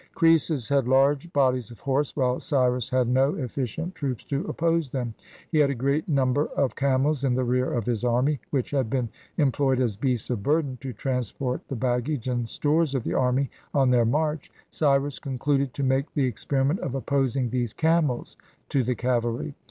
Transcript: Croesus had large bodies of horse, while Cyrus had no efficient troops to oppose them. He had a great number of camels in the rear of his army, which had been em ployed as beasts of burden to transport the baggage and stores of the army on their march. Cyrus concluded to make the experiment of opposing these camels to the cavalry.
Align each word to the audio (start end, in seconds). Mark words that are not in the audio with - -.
Croesus 0.15 0.67
had 0.67 0.87
large 0.87 1.31
bodies 1.31 1.69
of 1.69 1.81
horse, 1.81 2.15
while 2.15 2.39
Cyrus 2.39 2.89
had 2.89 3.07
no 3.07 3.35
efficient 3.35 3.93
troops 3.93 4.23
to 4.23 4.43
oppose 4.47 4.89
them. 4.89 5.13
He 5.51 5.59
had 5.59 5.69
a 5.69 5.75
great 5.75 6.09
number 6.09 6.47
of 6.57 6.75
camels 6.75 7.23
in 7.23 7.35
the 7.35 7.43
rear 7.43 7.71
of 7.71 7.85
his 7.85 8.03
army, 8.03 8.39
which 8.49 8.71
had 8.71 8.89
been 8.89 9.09
em 9.37 9.51
ployed 9.51 9.79
as 9.79 9.95
beasts 9.97 10.31
of 10.31 10.41
burden 10.41 10.77
to 10.81 10.91
transport 10.91 11.67
the 11.67 11.75
baggage 11.75 12.27
and 12.27 12.49
stores 12.49 12.95
of 12.95 13.03
the 13.03 13.13
army 13.13 13.51
on 13.75 13.91
their 13.91 14.03
march. 14.05 14.51
Cyrus 14.71 15.19
concluded 15.19 15.71
to 15.75 15.83
make 15.83 16.11
the 16.15 16.25
experiment 16.25 16.79
of 16.79 16.95
opposing 16.95 17.51
these 17.51 17.71
camels 17.71 18.37
to 18.69 18.81
the 18.83 18.95
cavalry. 18.95 19.53